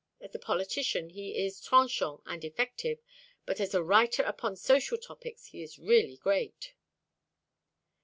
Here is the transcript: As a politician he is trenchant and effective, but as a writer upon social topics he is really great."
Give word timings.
As 0.19 0.33
a 0.33 0.39
politician 0.39 1.11
he 1.11 1.45
is 1.45 1.61
trenchant 1.61 2.21
and 2.25 2.43
effective, 2.43 2.97
but 3.45 3.59
as 3.61 3.75
a 3.75 3.83
writer 3.83 4.23
upon 4.23 4.55
social 4.55 4.97
topics 4.97 5.45
he 5.49 5.61
is 5.61 5.77
really 5.77 6.17
great." 6.17 6.73